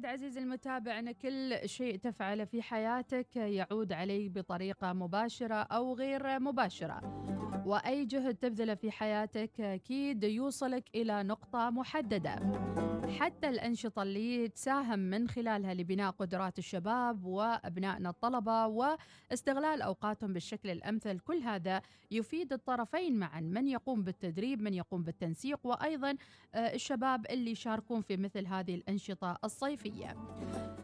[0.00, 6.40] تأكد عزيزي المتابع أن كل شيء تفعله في حياتك يعود عليك بطريقة مباشرة أو غير
[6.40, 7.39] مباشرة.
[7.66, 12.60] وأي جهد تبذله في حياتك أكيد يوصلك إلى نقطة محددة.
[13.18, 21.18] حتى الأنشطة اللي تساهم من خلالها لبناء قدرات الشباب وأبنائنا الطلبة واستغلال أوقاتهم بالشكل الأمثل
[21.18, 26.16] كل هذا يفيد الطرفين معا من يقوم بالتدريب من يقوم بالتنسيق وأيضا
[26.54, 30.16] الشباب اللي يشاركون في مثل هذه الأنشطة الصيفية.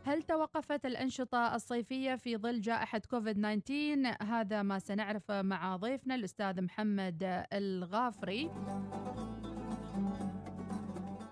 [0.04, 6.59] هل توقفت الأنشطة الصيفية في ظل جائحة كوفيد 19 هذا ما سنعرفه مع ضيفنا الأستاذ
[6.66, 8.51] محمد الغافري.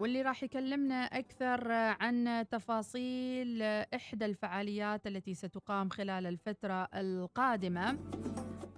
[0.00, 7.98] واللي راح يكلمنا أكثر عن تفاصيل إحدى الفعاليات التي ستقام خلال الفترة القادمة.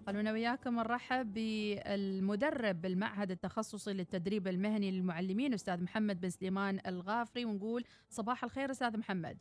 [0.07, 7.85] خلونا وياكم نرحب بالمدرب بالمعهد التخصصي للتدريب المهني للمعلمين أستاذ محمد بن سليمان الغافري ونقول
[8.09, 9.39] صباح الخير أستاذ محمد.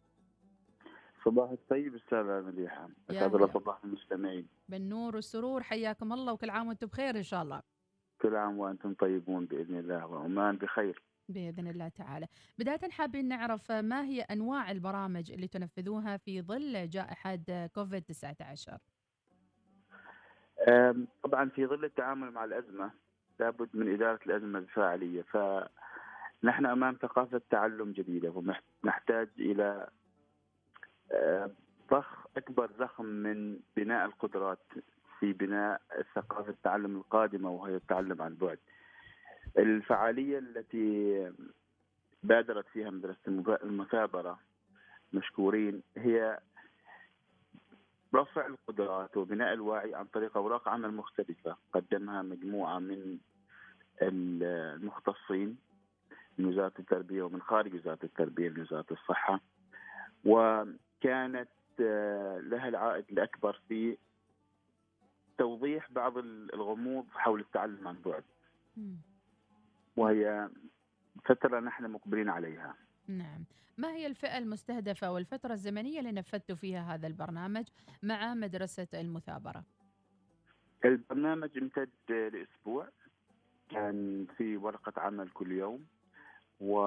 [1.26, 2.90] صباح الطيب أستاذة مليحة.
[3.10, 4.48] أسعد الله صباح المستمعين.
[4.70, 7.62] بالنور والسرور حياكم الله وكل عام وأنتم بخير إن شاء الله.
[8.22, 11.04] كل عام وأنتم طيبون بإذن الله وعمان بخير.
[11.30, 12.28] بإذن الله تعالى.
[12.60, 17.40] بداية حابين نعرف ما هي أنواع البرامج اللي تنفذوها في ظل جائحة
[17.76, 18.78] كوفيد 19
[21.24, 22.92] طبعا في ظل التعامل مع الأزمة
[23.40, 28.30] لابد من إدارة الأزمة بفاعليه فنحن أمام ثقافة تعلم جديدة
[28.84, 29.90] ونحتاج إلى
[31.92, 34.60] ضخ أكبر زخم من بناء القدرات
[35.20, 35.82] في بناء
[36.16, 38.60] ثقافة التعلم القادمة وهي التعلم عن بعد.
[39.58, 41.32] الفعالية التي
[42.24, 43.20] بادرت فيها مدرسة
[43.64, 44.40] المثابرة
[45.14, 46.40] مشكورين هي
[48.16, 53.18] رفع القدرات وبناء الوعي عن طريق أوراق عمل مختلفة قدمها مجموعة من
[54.02, 55.58] المختصين
[56.38, 59.40] من وزارة التربية ومن خارج وزارة التربية من وزارة الصحة
[61.00, 61.50] وكانت
[62.50, 63.98] لها العائد الأكبر في
[65.38, 68.24] توضيح بعض الغموض حول التعلم عن بعد.
[69.98, 70.50] وهي
[71.26, 72.76] فترة نحن مقبلين عليها.
[73.08, 73.46] نعم.
[73.78, 77.66] ما هي الفئة المستهدفة والفترة الزمنية اللي نفذتوا فيها هذا البرنامج
[78.04, 79.64] مع مدرسة المثابرة؟
[80.86, 82.90] البرنامج امتد لأسبوع.
[83.70, 85.86] كان في ورقة عمل كل يوم.
[86.60, 86.82] و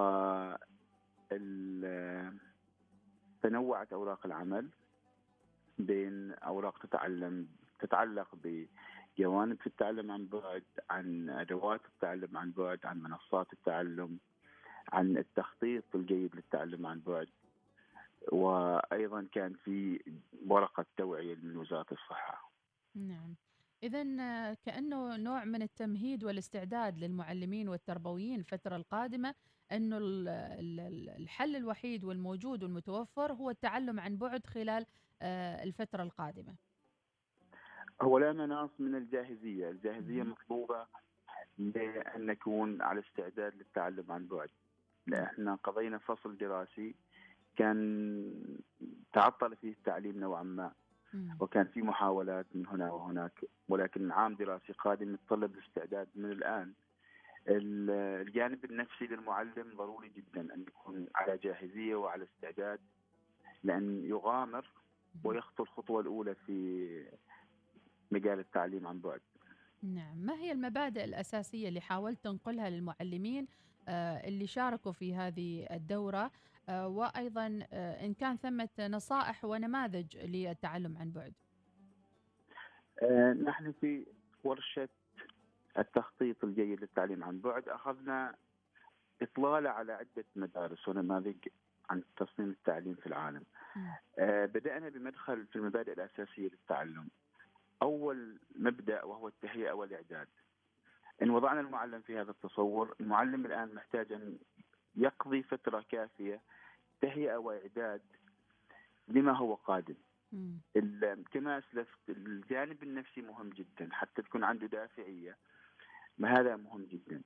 [3.42, 4.68] تنوعت أوراق العمل
[5.78, 7.48] بين أوراق تتعلم
[7.80, 14.18] تتعلق بجوانب في التعلم عن بعد عن أدوات التعلم عن بعد عن منصات التعلم
[14.92, 17.28] عن التخطيط الجيد للتعلم عن بعد
[18.32, 20.00] وأيضا كان في
[20.46, 22.50] ورقة توعية من وزاره الصحة.
[22.94, 23.34] نعم.
[23.82, 24.04] اذا
[24.54, 29.34] كأنه نوع من التمهيد والاستعداد للمعلمين والتربويين الفترة القادمة
[29.72, 29.98] إنه
[31.18, 34.86] الحل الوحيد والموجود والمتوفر هو التعلم عن بعد خلال
[35.62, 36.54] الفترة القادمة.
[38.02, 40.86] هو لا مناص من الجاهزية، الجاهزية مطلوبة
[41.58, 44.50] لأن نكون على استعداد للتعلم عن بعد.
[45.12, 46.94] إحنا قضينا فصل دراسي
[47.56, 48.58] كان
[49.12, 50.72] تعطل فيه التعليم نوعا ما
[51.40, 53.44] وكان في محاولات من هنا وهناك.
[53.68, 56.72] ولكن عام دراسي قادم يتطلب الاستعداد من الآن.
[57.48, 62.80] الجانب النفسي للمعلم ضروري جدا أن يكون على جاهزية وعلى استعداد
[63.64, 64.70] لأن يغامر
[65.24, 66.88] ويخطو الخطوة الأولى في
[68.10, 69.20] مجال التعليم عن بعد.
[69.82, 73.46] نعم، ما هي المبادئ الأساسية اللي حاولت تنقلها للمعلمين
[73.88, 76.30] اللي شاركوا في هذه الدورة؟
[76.68, 81.34] وأيضا إن كان ثمة نصائح ونماذج للتعلم عن بعد؟
[83.42, 84.06] نحن في
[84.44, 84.88] ورشة
[85.78, 87.68] التخطيط الجيد للتعليم عن بعد.
[87.68, 88.34] أخذنا
[89.22, 91.48] إطلالة على عدة مدارس ونماذج
[91.90, 93.44] عن تصميم التعليم في العالم.
[94.54, 97.08] بدأنا بمدخل في المبادئ الأساسية للتعلم.
[97.82, 100.28] أول مبدأ وهو التهيئة والإعداد
[101.22, 104.38] إن وضعنا المعلم في هذا التصور المعلم الآن محتاج أن
[104.96, 106.40] يقضي فترة كافية
[107.00, 108.02] تهيئة وإعداد
[109.08, 109.94] لما هو قادم.
[111.32, 115.36] كما أسلفت الجانب النفسي مهم جدا حتى تكون عنده دافعية.
[116.18, 117.22] ما هذا مهم جدا.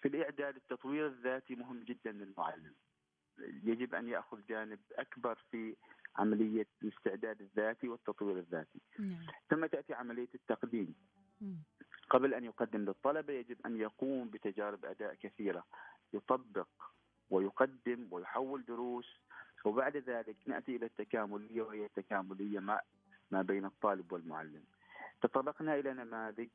[0.00, 2.74] في الإعداد التطوير الذاتي مهم جدا للمعلم.
[3.38, 5.76] يجب أن يأخذ جانب أكبر في
[6.16, 8.80] عملية الاستعداد الذاتي والتطوير الذاتي.
[8.98, 9.26] نعم.
[9.50, 10.94] ثم تأتي عملية التقديم.
[12.10, 15.64] قبل أن يقدم للطلبة يجب أن يقوم بتجارب أداء كثيرة.
[16.12, 16.68] يطبق
[17.30, 19.20] ويقدم ويحول دروس.
[19.64, 22.80] وبعد ذلك نأتي إلى التكاملية وهي التكاملية ما,
[23.30, 24.64] ما بين الطالب والمعلم.
[25.22, 26.48] تطرقنا إلى نماذج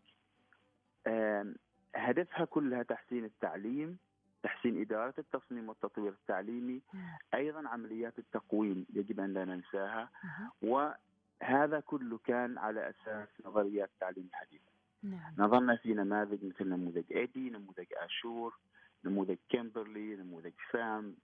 [1.95, 3.97] هدفها كلها تحسين التعليم
[4.43, 6.81] تحسين إدارة التصميم والتطوير التعليمي
[7.33, 10.09] أيضا عمليات التقويم يجب أن لا ننساها.
[10.61, 14.71] وهذا كله كان على أساس نظريات التعليم الحديثة.
[15.03, 15.33] نعم.
[15.37, 18.57] نظرنا في نماذج مثل نموذج ADDIE نموذج ASSURE
[19.05, 21.15] نموذج كيمبرلي نموذج فام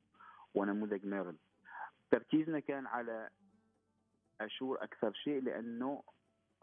[0.55, 1.35] ونموذج ميرل.
[2.11, 3.29] تركيزنا كان على
[4.41, 6.03] ASSURE أكثر شيء لأنه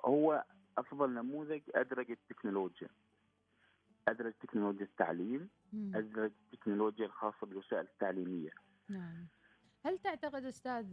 [0.04, 0.44] هو
[0.78, 2.88] أفضل نموذج أدرج التكنولوجيا.
[4.08, 8.50] أدرج تكنولوجيا التعليم أدرج التكنولوجيا الخاصة بالوسائل التعليمية.
[8.88, 9.26] نعم.
[9.84, 10.84] هل تعتقد أستاذ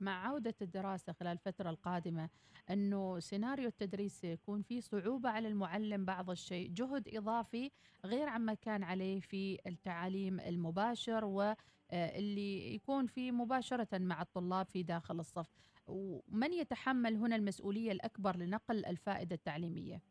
[0.00, 2.28] مع عودة الدراسة خلال الفترة القادمة
[2.70, 7.70] أنه سيناريو التدريس سيكون فيه صعوبة على المعلم بعض الشيء، جهد إضافي
[8.04, 15.20] غير عما كان عليه في التعليم المباشر واللي يكون فيه مباشرة مع الطلاب في داخل
[15.20, 15.48] الصف،
[15.86, 20.02] ومن يتحمل هنا المسؤولية الأكبر لنقل الفائدة التعليمية؟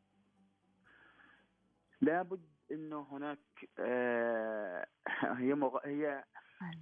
[2.02, 3.40] لابد إنه هناك
[3.80, 4.88] آه
[5.22, 5.78] هي مغ...
[5.86, 6.24] هي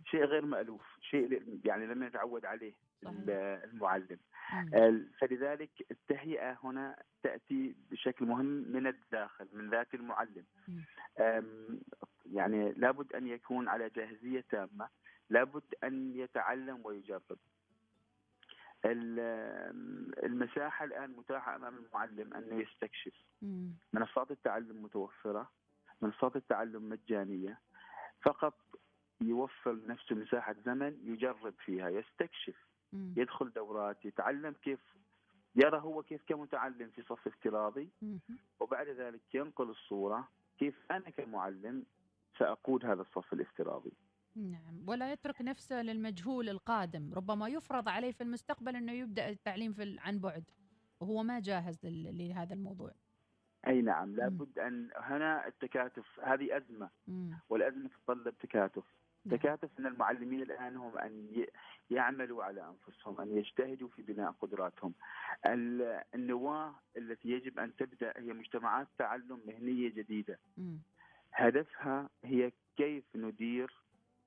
[0.06, 2.74] شيء غير مألوف شيء يعني لم يتعود عليه
[3.04, 3.16] صحيح.
[3.64, 4.20] المعلم.
[5.20, 10.46] فلذلك التهيئة هنا تأتي بشكل مهم من الداخل من ذات المعلم.
[12.26, 14.90] يعني لابد أن يكون على جاهزية تامة
[15.30, 17.38] لابد أن يتعلم ويجرب.
[18.86, 23.14] المساحة الآن متاحة أمام المعلم أنه يستكشف.
[23.94, 25.50] منصات التعلم متوفرة
[26.02, 27.60] منصات التعلم مجانية.
[28.22, 28.54] فقط
[29.22, 32.56] يوفر لنفسه مساحة زمن يجرب فيها يستكشف.
[33.18, 34.80] يدخل دورات يتعلم كيف
[35.56, 37.90] يرى هو كيف كمتعلم في صف افتراضي.
[38.60, 40.28] وبعد ذلك ينقل الصورة
[40.58, 41.86] كيف أنا كمعلم
[42.38, 43.92] سأقود هذا الصف الافتراضي.
[44.36, 49.98] نعم ولا يترك نفسه للمجهول القادم ربما يفرض عليه في المستقبل أنه يبدأ التعليم في
[50.00, 50.44] عن بعد
[51.00, 52.92] وهو ما جاهز لهذا الموضوع
[53.68, 56.90] أي نعم لابد أن هنا التكاتف هذه أزمة
[57.50, 58.84] والأزمة تتطلب تكاتف
[59.26, 59.38] نعم.
[59.38, 61.46] تكاتف من المعلمين الآن هم أن
[61.90, 64.94] يعملوا على أنفسهم، أن يجتهدوا في بناء قدراتهم.
[66.16, 70.40] النواة التي يجب أن تبدأ هي مجتمعات تعلم مهنية جديدة.
[71.34, 73.79] هدفها هي كيف ندير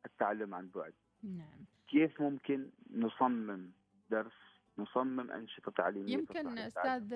[0.07, 0.95] التعلم عن بعد.
[1.23, 1.67] نعم.
[1.89, 3.71] كيف ممكن نصمم
[4.11, 4.33] درس
[4.79, 7.13] نصمم أنشطة تعليمية يمكن أستاذ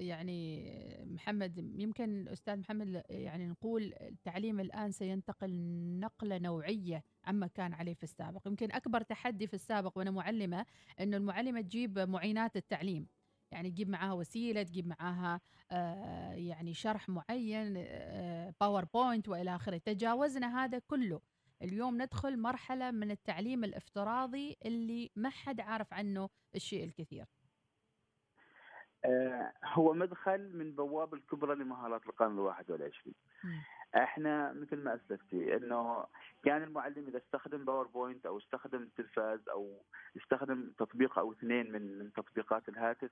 [0.00, 0.64] يعني
[1.06, 5.50] محمد يمكن أستاذ محمد يعني نقول التعليم الآن سينتقل
[6.00, 8.46] نقلة نوعية عما كان عليه في السابق.
[8.46, 10.66] يمكن أكبر تحدي في السابق وأنا معلمة
[11.00, 13.06] إنه المعلمة تجيب معينات التعليم.
[13.50, 15.40] يعني تجيب معاها وسيلة تجيب معاها
[15.70, 19.76] آه يعني شرح معين آه باوربوينت وإلى آخره.
[19.76, 21.20] تجاوزنا هذا كله.
[21.62, 27.26] اليوم ندخل مرحلة من التعليم الافتراضي اللي ما حد عارف عنه الشيء الكثير.
[29.04, 33.14] آه هو مدخل من بواب الكبرى لمهارات القرن الواحد والعشرين.
[33.96, 36.06] إحنا مثل ما أسلفتي إنه
[36.44, 39.82] كان المعلم إذا استخدم باوربوينت أو استخدم التلفاز أو
[40.16, 43.10] استخدم تطبيق أو اثنين من من تطبيقات الهاتف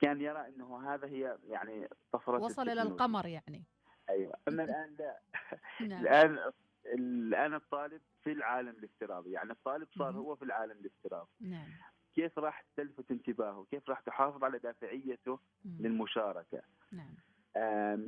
[0.00, 3.64] كان يرى إنه هذا هي يعني طفرة وصل إلى القمر يعني.
[4.08, 4.34] أيوه.
[4.48, 5.20] أما الآن لا.
[5.80, 6.00] نعم.
[6.00, 6.52] الآن
[6.86, 11.68] الان الطالب في العالم الافتراضي يعني الطالب صار هو في العالم الافتراضي نعم
[12.14, 15.76] كيف راح تلفت انتباهه كيف راح تحافظ على دافعيته مم.
[15.80, 16.62] للمشاركة
[16.92, 17.14] نعم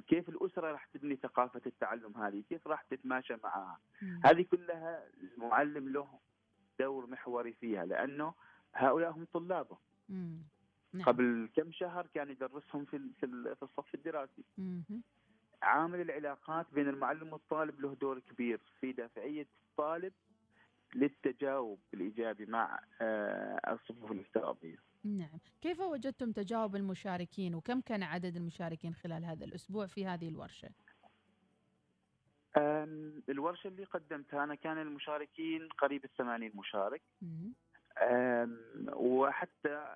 [0.00, 4.20] كيف الأسرة راح تبني ثقافة التعلم هذه كيف راح تتماشى معها مم.
[4.24, 6.18] هذه كلها المعلم له
[6.80, 8.34] دور محوري فيها لأنه
[8.74, 9.78] هؤلاء هم طلابه
[10.08, 10.42] مم.
[10.92, 11.04] نعم.
[11.04, 14.84] قبل كم شهر كان يدرسهم في في الصف الدراسي مم.
[15.64, 20.12] عامل العلاقات بين المعلم والطالب له دور كبير في دافعيه الطالب
[20.94, 24.76] للتجاوب الإيجابي مع آه، الصفوف الافتراضيه.
[25.04, 30.70] نعم، كيف وجدتم تجاوب المشاركين وكم كان عدد المشاركين خلال هذا الأسبوع في هذه الورشة؟
[33.28, 37.02] الورشة اللي قدمتها أنا كان المشاركين قريب ال 80 مشارك.
[38.92, 39.86] وحتى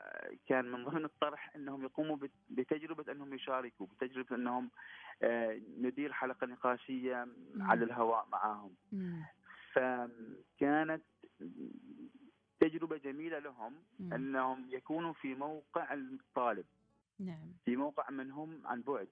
[0.47, 2.17] كان من ضمن الطرح إنهم يقوموا
[2.51, 4.71] بتجربة إنهم يشاركوا بتجربة إنهم
[5.23, 7.29] آه، ندير حلقة نقاشية
[7.61, 8.75] على الهواء معاهم.
[9.73, 11.03] فكانت
[12.61, 16.67] تجربة جميلة لهم إنهم يكونوا في موقع الطالب.
[17.19, 17.53] نعم.
[17.65, 19.09] في موقع من هم عن بعد.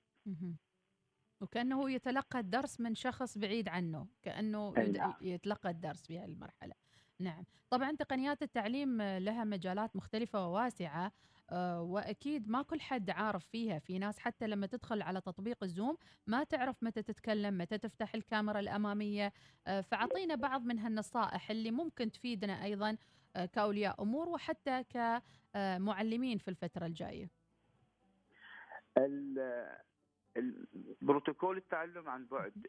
[1.41, 5.15] وكأنه يتلقى الدرس من شخص بعيد عنه كأنه نعم.
[5.21, 6.75] يتلقى الدرس في هذه المرحلة.
[7.21, 7.45] نعم.
[7.71, 11.13] طبعا تقنيات التعليم لها مجالات مختلفة وواسعة
[11.51, 13.79] آه، وأكيد ما كل حد عارف فيها.
[13.79, 15.97] في ناس حتى لما تدخل على تطبيق الزوم
[16.27, 19.33] ما تعرف متى تتكلم متى تفتح الكاميرا الأمامية.
[19.67, 22.97] آه، فأعطينا بعض من هالنصائح اللي ممكن تفيدنا أيضا
[23.37, 27.31] آه، كأولياء أمور وحتى كمعلمين في الفترة الجاية.
[31.03, 32.67] بروتوكول التعلم عن بعد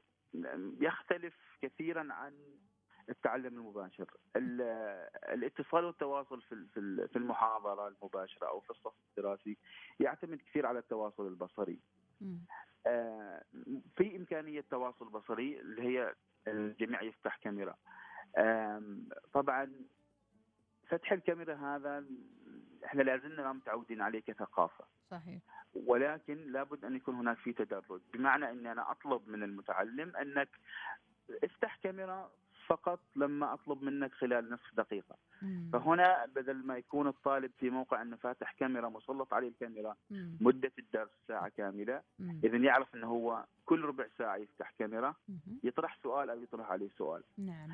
[0.81, 2.33] يختلف كثيرا عن
[3.09, 4.05] التعلم المباشر
[5.33, 6.67] الاتصال والتواصل في
[7.07, 9.57] في المحاضرة المباشرة أو في الصف الدراسي
[9.99, 11.79] يعتمد كثير على التواصل البصري.
[12.87, 13.43] آه،
[13.97, 16.13] في إمكانية تواصل بصري اللي هي
[16.47, 17.75] الجميع يفتح كاميرا.
[19.33, 19.71] طبعا
[20.87, 22.05] فتح الكاميرا هذا
[22.85, 24.85] إحنا لازلنا ما متعودين عليه كثقافة.
[25.11, 25.39] صحيح.
[25.75, 28.01] ولكن لابد أن يكون هناك في تدرج.
[28.13, 30.49] بمعنى اني أنا أطلب من المتعلم أنك
[31.43, 32.31] افتح كاميرا
[32.67, 35.69] فقط لما أطلب منك خلال نصف دقيقة مم.
[35.73, 40.37] فهنا بدل ما يكون الطالب في موقع أنه فاتح كاميرا مسلط عليه الكاميرا مم.
[40.41, 42.01] مدة الدرس ساعة كاملة
[42.43, 45.59] اذا يعرف أنه هو كل ربع ساعة يفتح كاميرا مم.
[45.63, 47.73] يطرح سؤال أو يطرح عليه سؤال نعم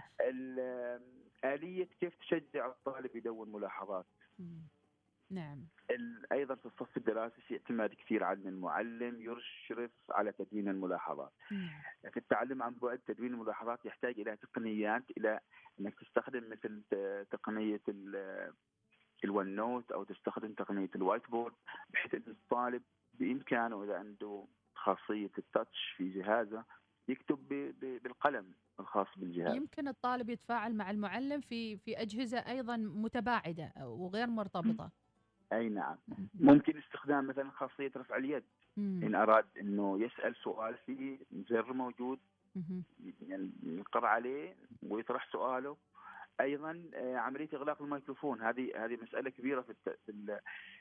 [1.45, 4.05] آلية كيف تشجع الطالب يدون ملاحظات
[4.39, 4.61] مم.
[5.33, 5.65] نعم
[6.31, 11.31] أيضا في الصف الدراسي في اعتماد كثير على المعلم يشرف على تدوين الملاحظات.
[11.51, 12.11] نعم.
[12.11, 15.39] في التعلم عن بعد تدوين الملاحظات يحتاج إلى تقنيات إلى
[15.79, 16.83] إنك تستخدم مثل
[17.31, 17.81] تقنية
[19.23, 21.53] ال OneNote أو تستخدم تقنية ال whiteboard
[21.89, 26.65] بحيث إن الطالب بإمكانه إذا عنده خاصية ال touch في جهازه
[27.07, 27.47] يكتب
[28.03, 34.91] بالقلم الخاص بالجهاز يمكن الطالب يتفاعل مع المعلم في في أجهزة أيضا متباعدة وغير مرتبطة
[35.57, 35.95] أي نعم.
[36.39, 38.43] ممكن استخدام مثلا خاصية رفع اليد.
[38.77, 41.17] إن أراد إنه يسأل سؤال في
[41.49, 42.19] زر موجود
[43.21, 45.77] يعني يقرا عليه ويطرح سؤاله
[46.41, 48.41] أيضا آه، عملية إغلاق الميكروفون.
[48.41, 49.73] هذه هذه مسألة كبيرة في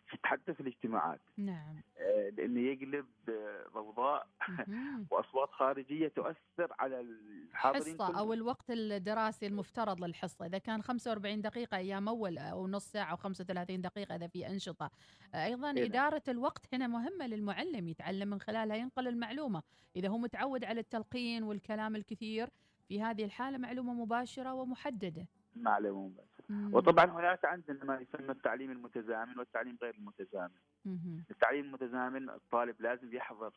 [0.06, 1.21] في حتى في الاجتماعات.
[1.37, 1.82] نعم.
[1.99, 4.26] آه، لأنه يقلب آه، ضوضاء
[5.11, 10.47] وأصوات خارجية تؤثر على الحاضرين الحصه أو الوقت الدراسي المفترض للحصة.
[10.47, 14.90] إذا كان 45 دقيقة أيام أول أو نص ساعة أو 35 دقيقة إذا في أنشطة.
[15.35, 19.62] أيضا إيه إدارة الوقت هنا مهمة للمعلم يتعلم من خلالها ينقل المعلومة.
[19.97, 22.49] إذا هو متعود على التلقين والكلام الكثير
[22.88, 25.26] في هذه الحالة معلومة مباشرة ومحددة.
[25.56, 30.54] معلومه مباشره وطبعا هناك عندنا ما يسمى التعليم المتزامن والتعليم غير المتزامن.
[30.85, 31.25] مم.
[31.30, 33.52] التعليم المتزامن الطالب لازم يحضر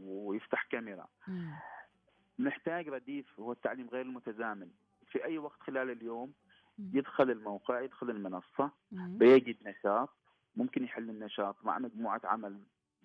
[0.00, 1.08] ويفتح كاميرا.
[1.28, 1.52] مم.
[2.38, 4.70] محتاج رديف هو التعليم غير المتزامن.
[5.06, 6.32] في أي وقت خلال اليوم
[6.78, 10.10] يدخل الموقع يدخل المنصة بيجد نشاط
[10.56, 12.60] ممكن يحل النشاط مع مجموعة عمل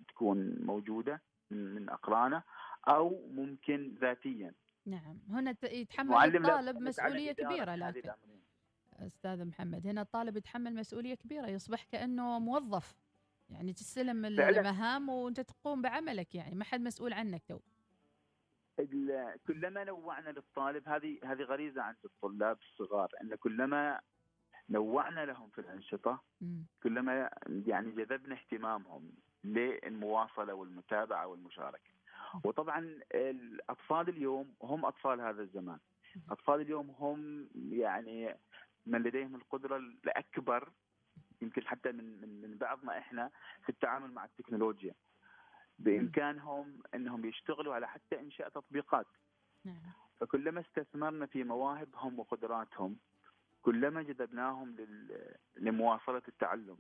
[0.08, 1.22] تكون موجودة
[1.52, 2.44] من, من أقرانه
[2.88, 4.54] أو ممكن ذاتيا.
[4.86, 5.20] نعم.
[5.30, 8.12] هنا يتحمل الطالب مسؤولية كبيرة لكن
[9.00, 12.96] أستاذ محمد هنا الطالب يتحمل مسؤولية كبيرة يصبح كأنه موظف.
[13.50, 17.60] يعني تستلم المهام وأنت تقوم بعملك يعني ما حد مسؤول عنك تو.
[19.48, 24.02] كلما نوعنا للطالب هذه هذه غريزة عند الطلاب الصغار أن كلما
[24.70, 26.24] نوعنا لهم في الأنشطة
[26.84, 29.12] كلما يعني جذبنا اهتمامهم
[29.44, 31.95] للمواصلة والمتابعة والمشاركة.
[32.44, 35.80] وطبعا الأطفال اليوم هم أطفال هذا الزمان.
[36.30, 38.36] أطفال اليوم هم يعني
[38.86, 40.70] من لديهم القدرة الأكبر
[41.42, 43.32] يمكن حتى من من من بعض ما إحنا
[43.64, 44.94] في التعامل مع التكنولوجيا.
[45.80, 49.08] بإمكانهم إنهم يشتغلوا على حتى إنشاء تطبيقات.
[49.64, 49.92] نعم.
[50.20, 52.98] فكلما استثمرنا في مواهبهم وقدراتهم
[53.62, 54.76] كلما جذبناهم
[55.56, 56.78] لمواصلة التعلم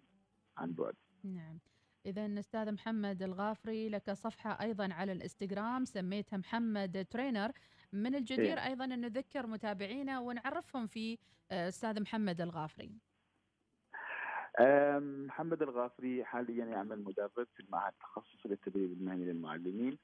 [0.58, 0.96] عن بعد.
[1.24, 1.60] نعم.
[2.06, 7.52] إذا أستاذ محمد الغافري لك صفحة أيضا على الإنستغرام سميتها محمد ترينر
[7.94, 11.18] من الجدير إيه؟ أيضا أن نذكر متابعينا ونعرفهم في
[11.52, 12.92] آه، أستاذ محمد الغافري.
[15.26, 19.98] محمد الغافري حاليا يعمل مدرب في المعهد التخصصي للتدريب المهني للمعلمين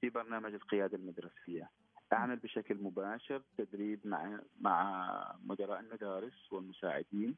[0.00, 1.70] في برنامج القيادة المدرسية.
[2.12, 7.36] أعمل بشكل مباشر تدريب مع مع مدراء المدارس والمساعدين.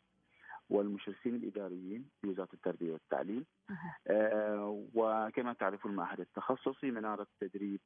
[0.71, 3.47] والمشرفين الإداريين في وزاره التربية والتعليم.
[4.07, 7.81] آه وكما تعرفون المعهد التخصصي منارة تدريب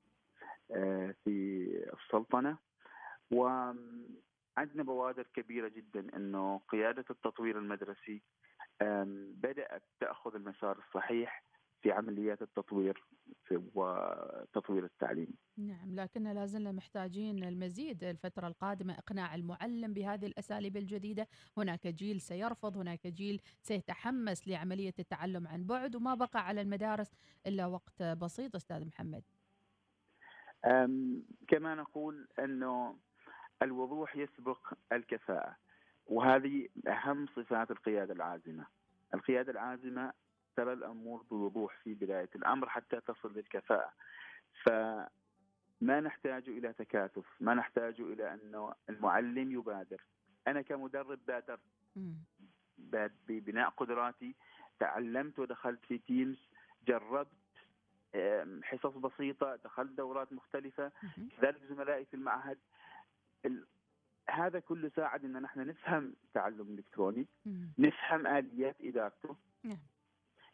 [0.71, 2.59] آه في السلطنة.
[3.31, 8.23] وعندنا بوادر كبيرة جدا إنه قيادة التطوير المدرسي
[9.43, 11.43] بدأت تأخذ المسار الصحيح.
[11.85, 13.05] في عمليات التطوير
[13.50, 15.29] وتطوير التعليم.
[15.57, 21.29] نعم لكن لا زلنا محتاجين المزيد الفترة القادمة إقناع المعلم بهذه الأساليب الجديدة.
[21.57, 27.14] هناك جيل سيرفض هناك جيل سيتحمس لعملية التعلم عن بعد وما بقى على المدارس
[27.47, 28.57] إلا وقت بسيط.
[28.57, 29.23] أستاذ محمد.
[31.49, 32.97] كما نقول أنه
[33.62, 35.57] الوضوح يسبق الكفاءة
[36.07, 38.67] وهذه أهم صفات القيادة العازمة.
[39.14, 40.12] القيادة العازمة
[40.57, 43.93] ترى الأمور بوضوح في بداية الأمر حتى تصل للكفاءة.
[44.63, 50.05] فما نحتاج إلى تكاتف، ما نحتاج إلى انه المعلم يبادر.
[50.47, 51.61] أنا كمدرب بادرت
[53.29, 54.35] ببناء قدراتي،
[54.79, 56.49] تعلمت ودخلت في تيمز،
[56.87, 57.29] جربت
[58.63, 61.29] حصص بسيطة دخلت دورات مختلفة مهم.
[61.29, 62.59] كذلك زملائي في المعهد
[63.45, 63.67] ال...
[64.31, 67.73] هذا كله ساعد إن نحن نفهم التعلم الالكتروني مم.
[67.79, 69.37] نفهم آليات إدارته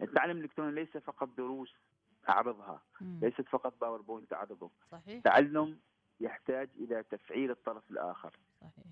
[0.03, 1.75] التعلم الإلكتروني ليس فقط دروس
[2.29, 3.21] أعرضها مم.
[3.23, 4.71] ليست فقط باوربوينت أعرضه.
[4.91, 5.23] صحيح.
[5.23, 5.79] تعلم
[6.21, 8.39] يحتاج إلى تفعيل الطرف الآخر.
[8.61, 8.85] صحيح.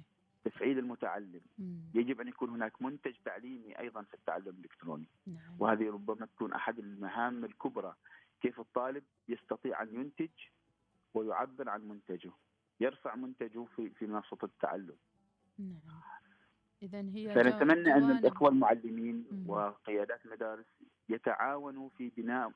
[0.45, 1.41] تفعيل المتعلم.
[1.59, 1.81] مم.
[1.95, 5.09] يجب أن يكون هناك منتج تعليمي أيضا في التعلم الإلكتروني.
[5.27, 5.57] نعم.
[5.59, 7.95] وهذه ربما تكون أحد المهام الكبرى.
[8.41, 10.31] كيف الطالب يستطيع أن ينتج
[11.15, 12.33] ويعبر عن منتجه
[12.81, 14.97] يرفع منتجه في في منصة التعلم.
[15.59, 16.01] نعم.
[16.83, 19.51] إذا هي فنتمنى أن الإخوة المعلمين مم.
[19.51, 20.67] وقيادات المدارس
[21.09, 22.53] يتعاونوا في بناء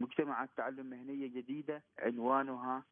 [0.00, 2.84] مجتمعات تعلم مهنية جديدة عنوانها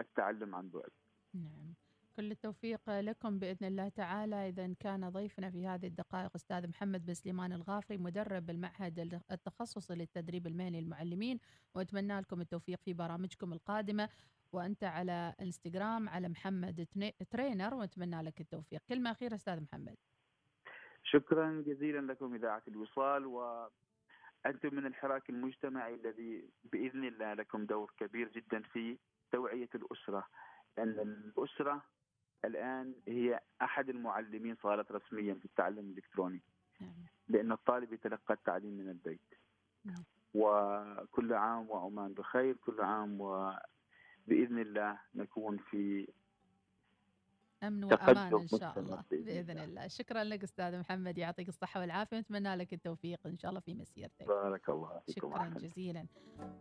[0.00, 0.90] التعلم عن بعد.
[1.34, 1.74] نعم.
[2.16, 4.48] كل التوفيق لكم بإذن الله تعالى.
[4.48, 10.46] إذا كان ضيفنا في هذه الدقائق أستاذ محمد بن سليمان الغافري مدرب بالمعهد التخصصي للتدريب
[10.46, 11.38] المهني للمعلمين
[11.74, 14.08] وأتمنى لكم التوفيق في برامجكم القادمة.
[14.52, 16.86] وأنت على إنستغرام على محمد
[17.30, 18.82] ترينر وأتمنى لك التوفيق.
[18.88, 19.96] كلمة أخيرة أستاذ محمد.
[21.02, 23.26] شكرا جزيلا لكم إذاعة الوصال
[24.44, 28.98] وأنتم من الحراك المجتمعي الذي بإذن الله لكم دور كبير جدا في
[29.32, 30.26] توعية الأسرة
[30.76, 31.82] لأن الأسرة
[32.44, 36.42] الآن هي أحد المعلمين صارت رسميا في التعلم الإلكتروني
[36.80, 36.94] نعم
[37.28, 39.20] لأن الطالب يتلقى التعليم من البيت.
[40.34, 46.08] وكل عام وعمان بخير كل عام وباذن الله نكون في
[47.66, 49.04] أمن تقدم وأمان إن شاء الله.
[49.10, 49.86] بإذن الله.
[49.86, 51.18] شكرا لك أستاذ محمد.
[51.18, 52.16] يعطيك الصحة والعافية.
[52.16, 54.26] ونتمنى لك التوفيق إن شاء الله في مسيرتك.
[54.26, 55.68] بارك الله فيكم شكرا وأحسن.
[55.68, 56.06] جزيلا.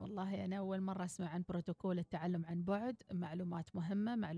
[0.01, 2.95] والله أنا أول مرة أسمع عن بروتوكول التعلم عن بعد.
[3.13, 4.31] معلومات مهمة معلومات